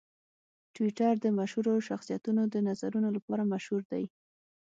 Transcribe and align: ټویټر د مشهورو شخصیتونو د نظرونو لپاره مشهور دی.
ټویټر 0.75 1.13
د 1.21 1.25
مشهورو 1.39 1.73
شخصیتونو 1.89 2.41
د 2.53 2.55
نظرونو 2.67 3.09
لپاره 3.17 3.43
مشهور 3.53 3.81
دی. 3.91 4.03